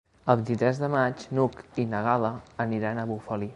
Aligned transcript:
El 0.33 0.37
vint-i-tres 0.37 0.79
de 0.83 0.89
maig 0.93 1.27
n'Hug 1.39 1.59
i 1.85 1.87
na 1.93 2.01
Gal·la 2.09 2.35
aniran 2.69 3.03
a 3.03 3.09
Bufali. 3.15 3.49